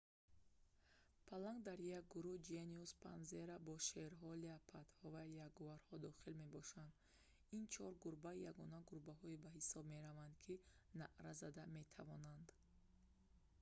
[1.27, 6.91] паланг дар як гурӯҳ genus panthera бо шерҳо леопардҳо ва ягуарҳо дохил мебошад.
[7.57, 10.53] ин чор гурба ягона гурбаҳое ба ҳисоб мераванд ки
[10.99, 12.47] наъра зада метавонанд